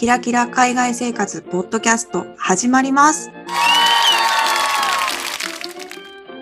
[0.00, 3.30] キラキラ海外生活ポッドキャスト始まります。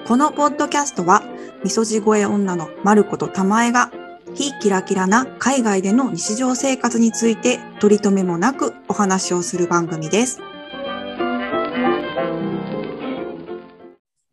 [0.07, 1.25] このポッドキャストは、
[1.65, 3.91] みそじ声女のまることたまえが、
[4.33, 10.41] 非キラキラな海外での日常生活について取り留めもなくお話をする番組です。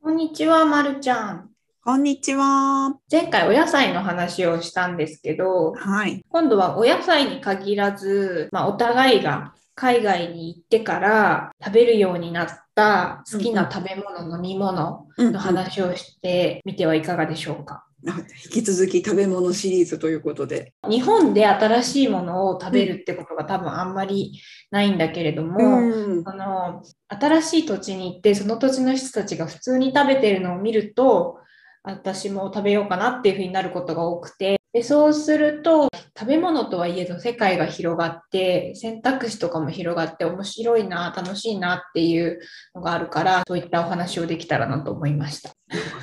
[0.03, 1.54] こんにちは、まるちゃん。
[1.87, 2.95] こんにちは。
[3.11, 6.25] 前回お野菜の話をしたんですけど、はい。
[6.29, 17.85] 今度はお野菜に限らず、まあ、お互いが海外に行ってから食べるようになった好きな食べ物、飲み物うんの話をしてみてはいかがでしょうか？
[18.03, 20.73] 引き続き食べ物シリーズということで。
[20.89, 31.37] 日本で新しいものを食べるってことが多分あんまりないんだけれども、うんあの新しい土地に行ってその土地の人たちが普通に食べてるのを見ると
[31.85, 42.39] 私も食べようかなっていうふうになることが多くてでそうすると食べ物とはいえど世界が広がって選択肢とかも広がって面白いな楽しいなっていう
[42.73, 45.51] のがあるからそういったお話をできたらなと思いました。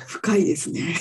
[0.07, 0.95] 深いですね。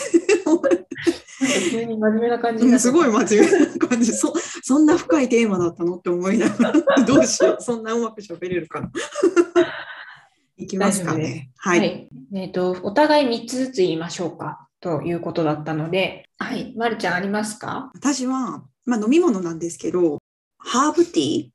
[1.71, 4.33] 急に真面目な感じになっちゃったすごい真面目な感じそ。
[4.63, 8.91] そんな深いテーマだったのって思いながら、どうしよう、 そんなうまく喋れるかな。
[10.57, 11.51] いきますかね。
[11.57, 11.71] は。
[11.71, 12.39] はいい。
[12.39, 16.75] えっ、と、お互い3つずつ言いましょうかということだったので、はい。
[16.77, 17.91] まるちゃんありますか？
[17.95, 20.19] 私は、まあ、飲み物なんですけど、
[20.59, 21.51] ハーブティー。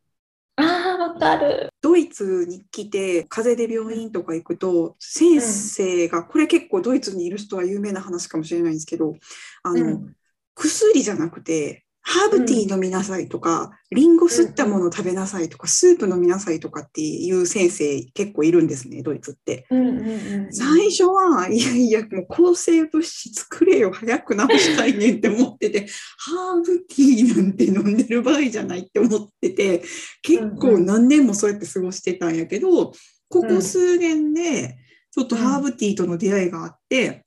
[0.56, 1.70] ああ、わかる。
[1.82, 9.14] ドイツに来て、風邪で病院とか行くと、先生が、これ結構ドイツにいる人は有名な話かもしれないんですけど、
[9.62, 10.14] あの、うん
[10.60, 19.68] 薬じゃなくて、ハーブティー飲みなさいとか、リンゴ吸ったもの食べなさいとか、スープ飲みなさいとかっていう先生結構いるんですね、ドイツって。
[19.70, 20.54] うんうんうん。
[20.54, 25.86] 最初は、いやいや、もう抗生物質作れよ、早く治したいねんって思ってて、
[26.18, 29.84] ハーブティーなんて飲んでる場合じゃないって思ってて、
[30.22, 32.94] 結構何年もそうやって過ごしてたんやけど、こ
[33.28, 34.78] こ数年で、
[35.12, 37.26] ちょっとハーブティーとの出会いがあって、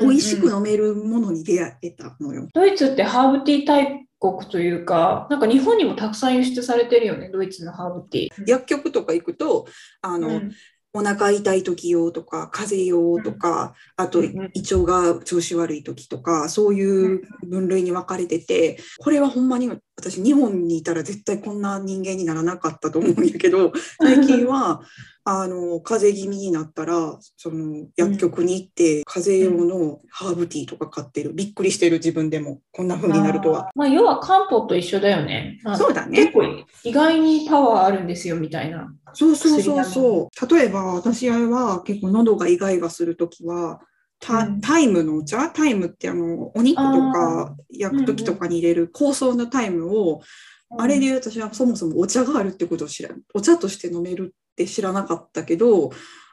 [0.00, 2.48] 美味しく飲めるものに出会えたのよ。
[2.52, 8.44] ドイツってハーブティー大国というか、なんか日本にもたくさん輸出されてるよね、ドイツのハーブティー。
[8.46, 9.66] 薬局とか行くと、
[10.02, 10.52] あの、うん。
[10.92, 14.50] お腹痛い時用とか風邪用とか、あとうんうん。
[14.54, 24.82] 胃腸が調子悪い時とかそういう分類に分かれててこれはほんまに私日本にいたら絶対こんな人間にならなかったと思うんやけど 最近は
[25.24, 33.70] あの風邪気味になったらその薬局に行って風邪用のハーブティーとか買ってるびっくりしてる自分でもこんな風になるとは。
[33.74, 35.58] まあ、要は漢方と一緒だよね。
[35.64, 36.44] まあそうだね結構
[36.84, 38.94] 意外にパワーあるんですよみたいな。
[39.14, 40.54] そうそうそうそう。
[40.54, 43.80] 例えば私は結構喉がイガイガするときは、
[44.20, 44.60] タうん。
[44.60, 45.48] タイムのお茶？
[45.50, 46.82] タイムってあのお肉と
[47.12, 50.22] か焼くときとかに入れる香草のタイムを、
[50.78, 55.90] あれで私はそもそもお茶があるってことを知らんお茶として飲めるって知らなかったけど、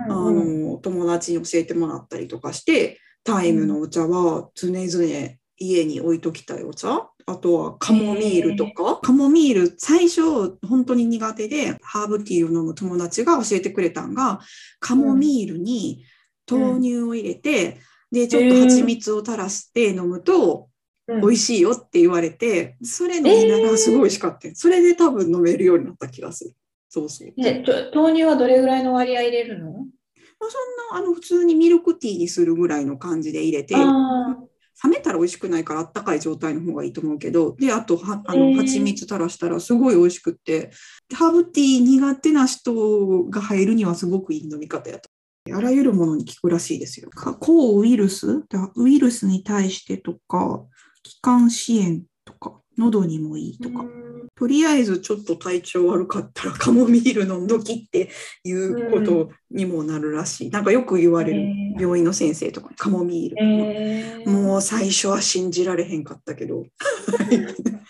[0.10, 0.72] あうんうん。
[0.72, 7.10] の友達に教えてもらったりとかしてタイムのお茶は常々家に置いときたいお茶？
[7.26, 14.42] あとはカモミールとか、カモミール最初本当に苦手でハーブティーを飲む友達が教えてくれたんが
[14.82, 16.04] カモミールに
[16.50, 17.80] 豆乳を入れて、
[18.12, 20.70] でちょっと蜂蜜を垂らして飲むと
[21.06, 21.22] うん。
[21.22, 26.52] 美味しいよって言われてそれ飲みながらすごい美味しかった、それで多分飲めるようになった気がする。
[26.88, 27.34] そうそう。
[27.36, 29.72] でちょ豆乳はどれぐらいの割合入れるの？
[29.72, 34.38] まあ、そんなあの普通にミルクティーにするぐらいの感じで入れてあ
[34.84, 40.72] 冷めたら美味しくないからあったかい状態の方がいいと思うけどであとはあの蜂蜜垂らしたらすごい美味しくって
[41.14, 45.10] ハーブティー苦手な人が入るにはすごくいい飲み方やと。
[45.52, 47.10] あらゆるものに効くらしいですよ。
[47.10, 48.46] か抗ウイルス？
[48.48, 50.64] だウイルスに対してとか
[51.04, 53.82] 気管支炎とか喉にもいいとか。
[53.82, 54.04] うん
[54.36, 58.10] とりあえずちょっと体調悪かったらカモミール飲んどきって
[58.44, 60.50] いうことにもなるらしい。
[60.50, 63.36] なんかよく言われる病院の先生とかにカモミール。
[63.40, 66.66] えーもう最初は信じられへんかったけど。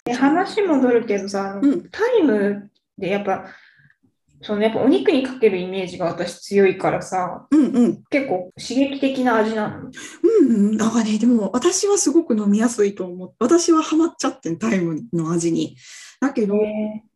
[0.03, 1.61] で話戻るけどさ、
[1.91, 3.45] タイムでやっぱ
[4.43, 8.03] そのやっぱお肉にかけるイメージが私強いからさうんうん。
[8.09, 9.79] 結構刺激的な味なの？
[9.79, 10.77] うんうん。
[10.77, 13.33] なんかね、でも私はすごく飲みやすいと思う。
[13.39, 15.77] 私はハマっちゃってん、タイムの味に。
[16.19, 16.55] だけど、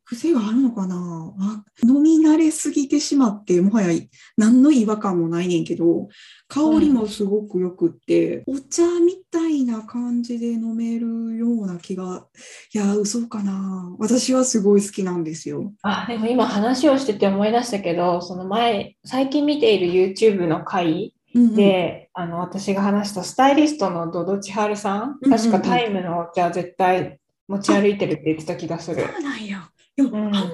[0.10, 1.34] 癖があるのかな？
[1.40, 4.00] あ飲み慣れすぎてしまって、もはや
[4.38, 6.08] 何の違和感もないねんけど、
[6.48, 12.26] 香りもすごくよくって、お茶みたいな感じで飲めるような気が、
[12.74, 15.74] いや、嘘かな私はすごい好きなんですよ。
[15.82, 27.20] あでも今話をしてて思い出したけどその前最近見ている YouTube の回うんうんで、あの私が話したスタイリストのドド千春さん、うんうんうん確かタイムのお茶絶対
[27.50, 29.06] 持ち歩いてるって言ってた気がする。
[29.06, 29.70] そうなんや。
[29.98, 30.50] でも、うんあんまり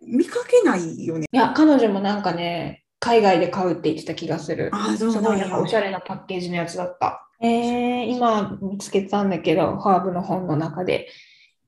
[0.00, 1.26] 見かけないよね。
[1.30, 4.70] いや、彼女もなんかね、海外で買うって言ってた気がする。
[4.72, 7.28] ああ、そうすごいなんかおしゃれなパッケージのやつだった。
[7.40, 11.08] えー、今見つけたんだけど、ハーブの本の中で。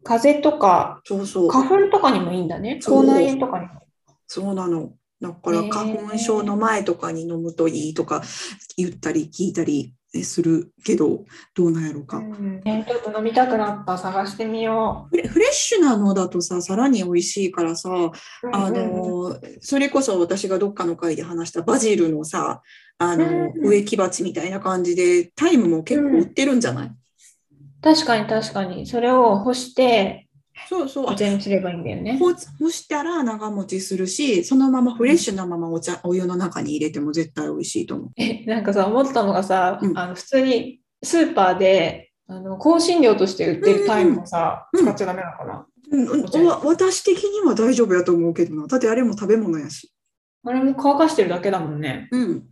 [0.05, 1.50] 風邪とかそうそう。
[1.50, 2.79] 花粉とかにもいいんだね。
[2.81, 3.82] そう口内炎とかにも。
[4.26, 4.93] そうなの。
[5.20, 8.23] だから花粉症の前とかに飲むといいとか
[8.76, 11.25] 言ったり聞いたりするけど、
[11.55, 12.19] どうなんやろうか。
[12.19, 13.99] うんねちょっと飲みたくなった。
[13.99, 18.12] 探してみよフレフレッシュなのだとさ、さらに美味しいからさ、う。
[18.52, 22.62] あうんうんうんの、それこそ私がどっかの回で話したバジルのさ、
[22.99, 26.93] あの、うんうん植木鉢みたいな感じで、タイムも結構売ってるんじゃない、
[27.82, 28.87] 確かに確かに。
[28.87, 30.28] それを干して、
[30.69, 31.06] そうそう。
[31.06, 32.19] お茶にすればいいんだよね。
[32.19, 38.10] 干干したら長持ちするし、そのままフレッシュなままお茶、お湯の中に入れても絶対美味しいと思う。
[38.16, 45.66] え、なんかさ、思ったのがさ、うんあの普通にスーパーで、あの香辛料として売ってるタイムもさ、うん使っちゃダメなのかな？
[45.90, 48.66] うんお茶にわ私的には大丈夫やと思うけどな。
[48.66, 49.93] だってあれも食べ物やし。
[50.44, 52.08] あれも乾かしてるだけだもんね。
[52.12, 52.43] うん。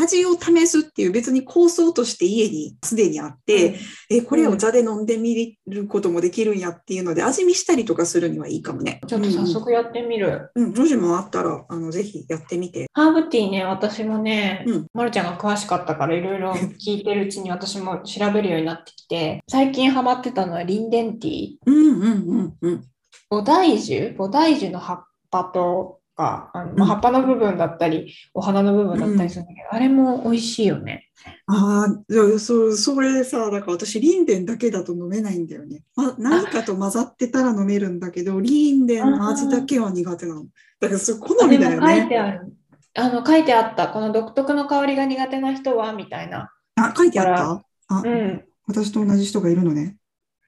[0.00, 3.76] 味を試すっていう別に構想として家にすでにあって、
[4.10, 9.00] え、これお茶で飲んでみることもできるんやっていうので、味見したりとかするにはいいかもね。
[9.06, 10.50] ちょっと早速やってみる。
[10.54, 12.86] うん、うん、もしもあったら、あの、ぜひやってみて。
[12.94, 21.56] ハーブティーね、私もね、うんまるちゃんが詳しかったからいろいろ聞いてるうちに私も調べるようになってきて、最近ハマってたのはリンデンティー。
[21.66, 22.84] うん、うん、うん、うん。
[23.30, 31.08] 菩提樹菩提樹の葉っぱとか、あのまあうん葉っぱの部分だったり、お花の部分だったりするんだけど、あれも美味しいよね。
[31.46, 35.82] ああ、そう、それさ、だから私、リンデンだけだと飲めないんだよね。
[35.94, 40.44] ま、何かと混ざってたら飲めるんだけど、リンデンの味だけは苦手なの。
[40.80, 42.18] だから、それ好みだよでも書いてね。
[42.18, 42.56] ある。
[42.94, 46.50] あの書いてあった、この独特の香りが苦手な人はみたいな。
[46.76, 47.64] あ、書いてあった？
[47.88, 48.44] あ、うん。
[48.66, 49.96] 私と同じ人がいるのね。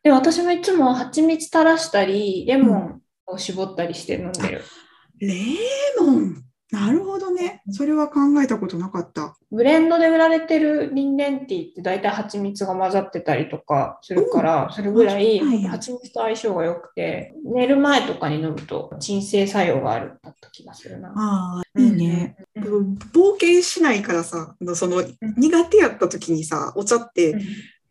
[0.02, 4.62] で、私もいつも蜂蜜垂らしたり、レモンを絞ったりして飲んでる。
[5.26, 5.34] レ
[6.00, 6.44] モン。
[6.74, 7.62] なるほどね。
[7.70, 9.36] それは考えたことなかった。
[9.52, 21.12] ブレンドで売られてるリンデンティーって大体蜂蜜が混ざってたりとかするから、それぐらい蜂蜜と相性が良くて、寝る前とかに飲むと鎮静作用があるだった気がするな。
[21.16, 22.36] ああ、いいね。
[22.56, 25.04] うん冒険しないからさ、その
[25.36, 27.38] 苦手やった時にさ、お茶って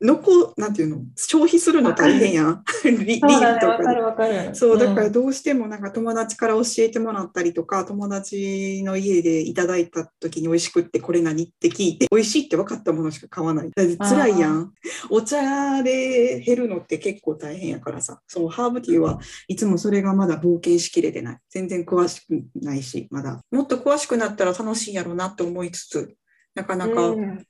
[0.04, 2.64] 残、なんていうの、消費するの大変やん。
[2.84, 3.70] リ そうだ。
[3.70, 4.54] わかるわかる。
[4.54, 13.72] そう、だからんどうしてもなんか友達から教えてもらったりとか、友達の家でいただいた時に美味しくってこれ何って聞いて、美味しいって分かったものしか買わない。
[13.74, 14.74] だって辛いやん。
[15.10, 18.20] お茶で減るのって結構大変やからさ。
[18.28, 21.38] そう、ハーブティーはいつもそれがまだ冒険しきれてない。
[21.50, 23.40] 全然詳しくないし、まだ。
[23.52, 26.14] もっと詳しくなったら楽しいやろうなって思いつつ、
[26.56, 27.46] なかなかうん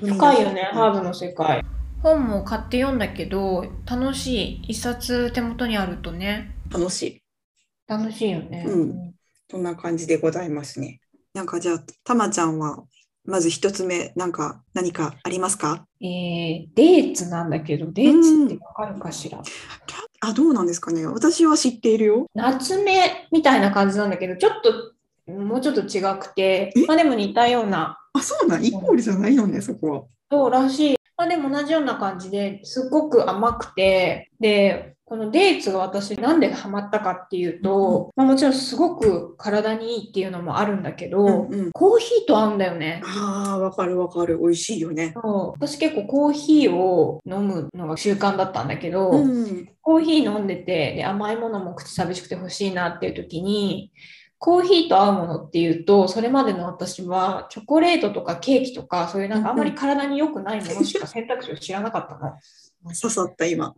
[0.00, 1.64] 深いよね、ハーブの世界。
[2.04, 4.64] 本も買って読んだけど、楽しい。
[4.68, 7.22] 一冊手元にあるとね、楽しい。
[7.88, 8.66] 楽しいよね。
[8.68, 9.14] うん
[9.50, 11.00] そんな感じでございますね。
[11.32, 12.84] なんかじゃあ、たまちゃんは、
[13.24, 15.86] まず一つ目、なんか何かありますか？
[16.02, 19.40] えー、デーツなんだけど、デーツってわかるかしら、
[20.20, 21.06] あ、どうなんですかね？
[21.06, 22.26] 私は知っているよ。
[22.34, 24.52] 夏目みたいな感じなんだけど、ちょっ
[25.26, 30.02] と、もうちょっと違くてえ、まあでも似たような、あ、そうなん、イコールじゃないのね、そこは。
[30.30, 30.96] そうらしい。
[31.16, 43.02] まあでも同じような感じですっごく甘くて、で、このデーツが私なんでハマったかっていうと、まあもちろんすごく体にいいっていうのもあるんだけど、うんうんコーヒーと合うんだよね。
[43.04, 44.38] ああ、わかるわかる。
[44.38, 45.12] 美味しいよね。
[45.14, 49.68] そう私結構コーヒーを飲むのが習慣だったんだけど、うん。
[49.82, 53.92] コーヒー飲んでてで甘いものも口寂しくて欲しいなっていう時に
[54.44, 62.34] コーヒーと合うものっていうとそれまでの私はチョコレートとかケーキとかそういうなんかあんまり体に良くないものしか選択肢を知らなかったの。
[62.94, 63.74] 刺さった、今。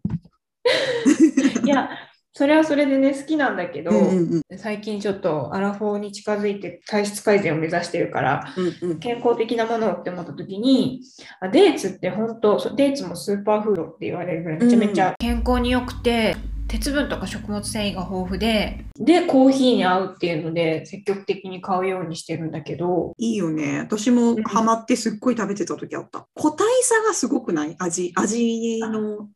[1.64, 1.88] いや
[2.32, 8.98] それはそれでね好きなんだけど、うんうんうん最近ちょっとアラフォーに近づいて体質改善を目指してるからうんうん。
[8.98, 11.02] 健康的なものをって思った時に
[11.40, 16.34] あデーツって本当デーツもスーパーフードって言われるぐらいめちゃめちゃ健康に良くて、
[16.76, 23.78] 鉄分とか食物繊維が豊富ででコーヒーに合うっていうので積極的に買うようにしてるんだけどいいよね。
[23.78, 26.26] 私もハマってすっごい食べてた時あった。
[26.34, 27.76] 個体差がすごくない？
[27.78, 29.28] 味、味の。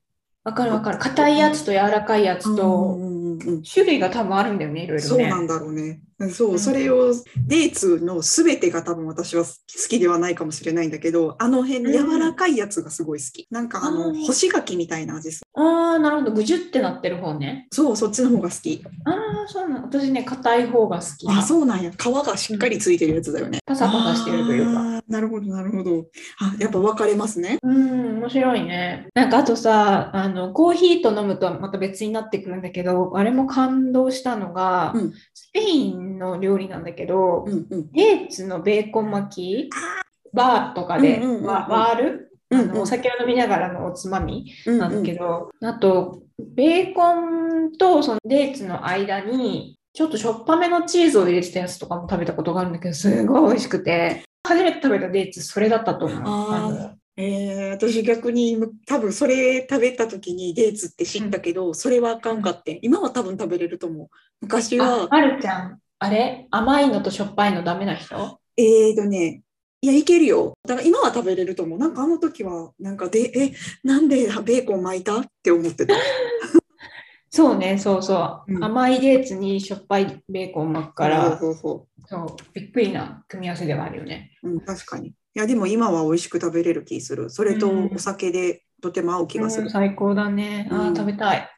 [0.45, 3.10] わかるわかる硬いやつと柔らかいやつうんとうん
[3.47, 5.09] うんうん種類が多分あるんだよねいろいろね。
[5.09, 6.01] そうなんだろうね。
[6.33, 7.15] そうう、んそれを、
[7.47, 9.51] デーツのすべてが多分私は好
[9.89, 13.47] きではないかもしれないんだけど、あの辺、うん柔らかいやつがすごい好き。
[13.51, 15.63] なんかあの、干し柿みたいな味する。
[15.63, 17.69] ああなるほどぐじゅってなってる方ね。
[17.73, 18.85] そう、そっちの方が好き。
[19.05, 21.27] ああそうなの私ね硬い方が好き。
[21.29, 21.91] あ、そうなんや。
[21.91, 23.59] 皮がしっかりついてるやつだよね。
[23.65, 24.90] パサパサしてるというか。
[25.11, 26.07] なるほど、なるほど。
[26.39, 27.59] あ、やっぱ分かれますね。
[27.63, 29.09] うん、面白いね。
[29.15, 37.93] なんかあとさ、あの、コーヒーと飲むとまた別になってくるんだけど、あれも感動したのが、うんスペインの料理なんだけど、うんうん。
[37.93, 39.71] デーツのベーコン巻き、
[40.33, 42.09] バーとかでうんうんうんうんわ割る、
[42.51, 56.23] うんうんあのお酒を飲みながらのおつまみうんなんだけど、あと、ベーコンとそのデーツの間に、ちょっとしょっぱめのチーズを入れてたやつとかも食べたことがあるんだけど、すごい美味しくて、初めて食べたデーツ、それだったと思う。
[56.27, 56.71] あー。
[56.71, 64.09] のえー、私逆にむ多分それ食べた時にデーツって知ったけど、それはあかんかって今は多分食べれると思う。
[64.41, 66.47] 昔あは、まるちゃん、あれ？
[66.51, 68.41] 甘いのとしょっぱいのダメな人？
[68.57, 69.43] えーとね
[69.83, 70.55] いやいけるよ。
[70.67, 71.79] だから今は食べれると思う。
[71.79, 73.53] なんかあの時はなんかでえ
[73.83, 75.95] なんでベーコン巻いたって思ってた。
[77.33, 78.55] そうね、そうそう。
[78.55, 78.65] うん。
[78.65, 81.89] 甘いデーツにしょっぱいベーコン巻くから、そうそそう、
[82.53, 84.33] びっくりな組み合わせではあるよね。
[84.43, 90.69] う、うん、確かにいやでも今は美味しく食べれる気するそれとうんお酒でとても合う気がする、うん最高だね。
[90.71, 91.51] あーうん食べたい。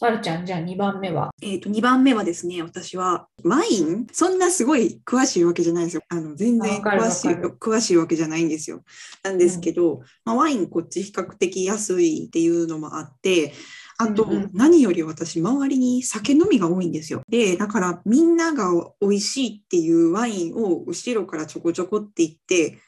[0.00, 1.30] まるちゃん、じゃあ2番目は？
[1.42, 6.02] えー、と2番目はですね、私はワイン、そんなすごい詳しいわけじゃないんですよ。
[6.08, 8.82] あの全然詳しい詳しいわけじゃないんですよ。
[9.22, 13.52] なんですけど、まあ、ワインこっち比較的安いっていうのもあって、
[13.98, 17.22] あとうんうん何より私、周りに酒飲みが多いんですよ。
[17.28, 18.70] で、だからみんなが
[19.00, 22.78] 美味しいっていうワインを後ろからちょこちょこって言って、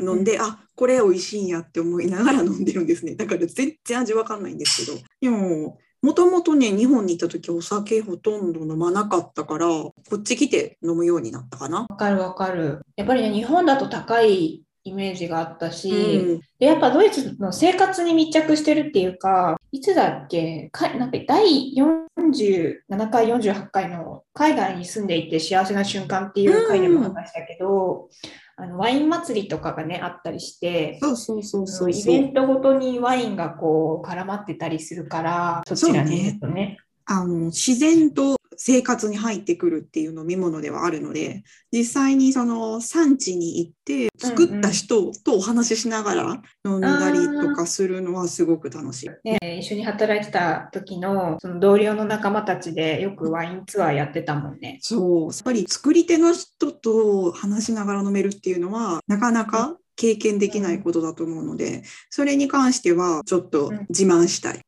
[0.00, 3.14] 飲んで、あこれ美味しいんやって思いながら飲んでるんですね。
[3.14, 4.98] だから全然味わかんないんですけど。
[5.20, 11.86] でも、もともとね、日本にいた時お酒ほとんど飲まなかったから、こっち来て飲むようになったかな。
[11.88, 12.82] わかるわかる。
[12.96, 20.68] やっぱりね、日本だと高いイメージがあったし、うんでやっぱドイツの生活に密着してるっていうか、いつだっけ？
[20.70, 28.08] かなんか第47回、48回の海外に住んでいて幸せな瞬間っていう回でも話したけど、
[28.54, 36.78] あのワイン祭りとかがね、あったりして、そうそうそうそそううイベントごとにワインがこう絡まってたりするから、そちらにね。
[37.06, 49.10] あの自然と生活に入ってくるっていう飲み物ではあるので実際にその産地に行って作った人とお話ししながら飲んだりとかするのはすごく楽しい。
[49.24, 54.78] ね、一緒に働いてた時のその同僚の仲間たちでよくワインツアーやってたもんね。
[54.80, 64.60] そうやっぱり作り手の人と話しながら飲めるっていうのはなかなか経験できないことだと思うのでそれに関してはちょっと自慢したい。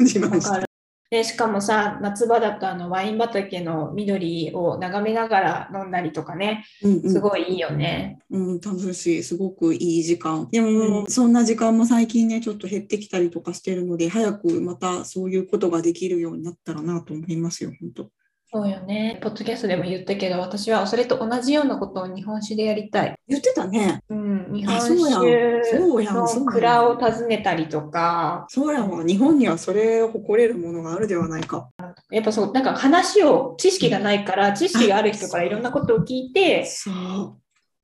[0.00, 0.64] 自慢したい。
[1.10, 8.20] でしかもさ夏場だとあのワイン畑の緑を眺めながら飲んだりとかねうんうんすごいいいよね。
[8.30, 9.22] うん、楽しい。
[9.22, 10.48] すごくいい時間。
[10.50, 18.10] でも、うんそんな時間も最近ね、ちょっと減ってきたりとかしてるので、早くまたそういうことができるようになったらなと思いますよ、本当。
[18.52, 19.20] そうよね。
[19.22, 23.14] ポッドキャストでも言ったけど私はそれと同じようなことを日本酒でやりたい。
[23.28, 24.00] 言ってたね。
[24.08, 29.04] うん、日本あそうやん酒の蔵を訪ねたりとかそうやわ。
[29.04, 31.68] 日本にはそれを誇れるものがあるではないか。
[32.10, 37.38] やっぱそうなんか話を知識がないから知識がある人からいろんなことを聞いてそっ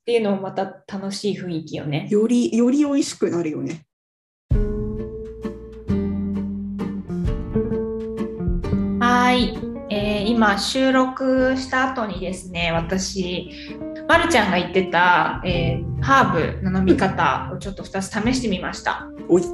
[0.04, 2.12] ていうのもまた楽しい雰囲気よねう。。
[2.12, 3.82] より、より美味しくなるよね。
[9.00, 9.65] はい、えー
[10.37, 13.50] 今収録した後にですね私
[14.07, 19.09] まるちゃんが言ってた、えーハーブの飲み方をちょっと2つ試してみました。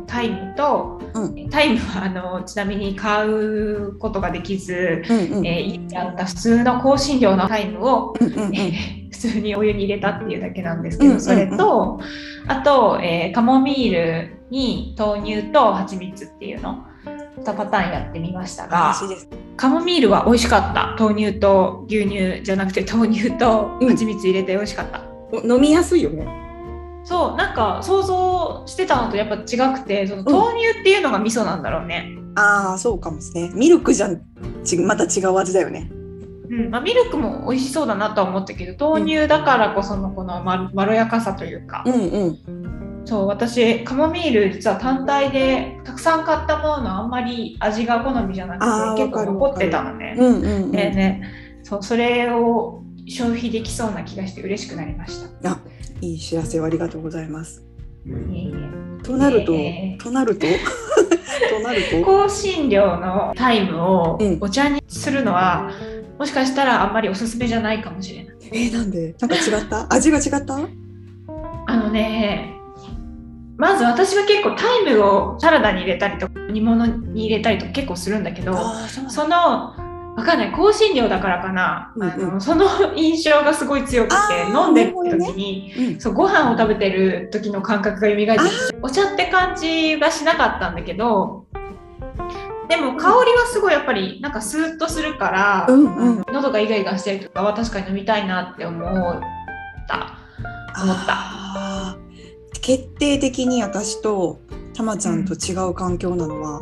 [0.09, 5.47] タイムと、うタイムはあのちなみに買うことができず、うんうん。
[5.47, 8.57] えー家にあった普通の香辛料のタイムをうんうんうん。
[8.57, 11.23] えー普通にお湯に入れたっていうだけなんですけど、うんうんうん。
[11.23, 12.01] それと
[12.49, 16.85] あと、えーカモミールに豆乳と蜂蜜っていうの
[17.42, 18.94] 2パターンやってみましたが。
[19.56, 26.26] カモミールは美味しかった豆乳と牛乳じゃなくて豆乳と蜂蜜入れて美味しかった、お飲みやすいよね。
[27.04, 33.50] そうなんか想像してたのとやっぱ違くてその豆乳っていうのが味噌なんだろうね、ああ、そうかもですね。
[33.54, 34.22] ミルクじゃん、
[34.64, 35.90] ちまた違う味だよね。
[36.49, 42.62] うんまあ、ミルクも美味しそうだなとは思ったけど豆乳だからこそのこのままろやかさというか、うんうん。
[43.04, 50.14] そう私カモミール実は単体でたくさん買ったもののあんまり味が好みじゃなくて結構残ってたのね。
[50.18, 50.73] うんうんうん。
[50.73, 51.23] でね
[51.64, 55.50] そうそれを消費できそうな気がして嬉しくなりました。
[55.50, 55.59] あ、
[56.00, 57.64] いい知らせをありがとうございます。
[58.06, 60.47] いえいえとなると、えーとなると、
[61.50, 65.71] となると、香辛料のタイムをうんお茶にするのは、
[66.18, 68.35] もしかしたらあんまりおすすめじゃないかもしれない。
[68.52, 69.14] えー、なんで？
[69.21, 69.92] なんか違った？
[69.92, 70.56] 味が違った？
[71.66, 72.52] あのね
[73.62, 78.59] まず私は結構タイムをサラダに入れたりとか煮物に入れたりとか結構するんだけど
[79.09, 82.28] そのわかんない香辛料だからかな、うんうん。
[82.31, 82.66] あのその
[82.97, 84.16] 印象がすごい強くて
[84.52, 86.00] 飲んでる時に、うん。
[86.00, 91.47] そうご飯を食べてる時の感覚が蘇ってお茶って感じはしなかったんだけど
[92.69, 96.25] でも香りはすごいやっぱりなんかスーッとするから、うんうん。
[96.33, 99.21] 喉がイガイガしてるとかは確かに飲みたいなって思っ
[99.87, 100.19] た。
[100.83, 102.01] 思った
[102.62, 104.40] 決定的に私と
[104.75, 106.61] たまちゃんと違う環境なのは、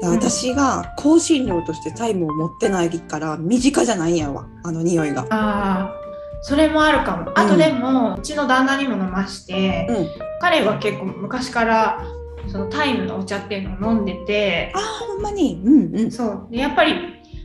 [0.00, 5.22] だから私が香辛料としてタイムを持ってないから身近じゃないんやわあの匂いが。
[5.30, 6.04] ああ
[6.46, 7.32] それもあるかも。
[7.38, 10.08] あとでも、うちの旦那にも飲まして、うん、
[10.40, 12.04] 彼は結構昔から
[12.48, 16.48] そのタイムのお茶っていうのを飲んでてあーほんまに、うんうん、そう。
[16.50, 16.94] でやっぱり、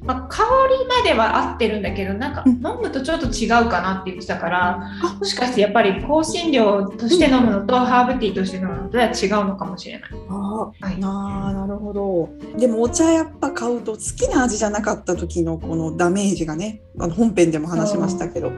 [0.04, 2.54] まあ、香りまでは合ってるんだけどなんかうん。
[2.54, 5.18] 飲むとちょっと違うかなって言ってたから、あ。
[5.20, 9.12] もしかしてやっぱり香辛料として飲むのと、ハーブティーとして飲むのとは違う
[9.46, 10.10] のかもしれない。
[10.30, 10.96] あはい。
[10.96, 12.30] ーあーなるほど。
[12.58, 18.52] でもお茶やっぱ買うと好きな味じゃなかった時のこのダメージがねあの本編でも話しましたけど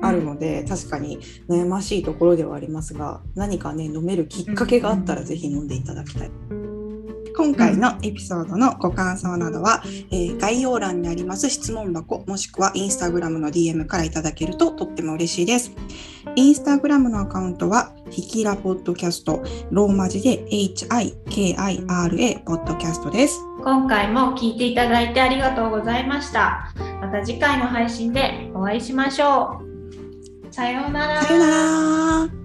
[0.00, 1.18] あるので確かに
[1.48, 6.30] 悩ましいところではありますが何かね飲めるきっかけがあったらぜひ飲んでいただきたい。
[7.36, 15.72] 今回のエピソードのご感想などは、えー概要欄にあります質問箱もしくはインスタグラムの DM からいただけるととっても嬉しいです。
[16.36, 23.40] インスタグラムのアカウントはひきらポッドキャストローマ字で HIKIRA ポッドキャストです。
[23.62, 26.72] 今回も聞いていただいてありがとうございました。
[27.00, 29.60] また次回の配信でお会いしましょ
[30.50, 30.52] う。
[30.52, 31.22] さようなら。
[31.22, 32.41] さようなら。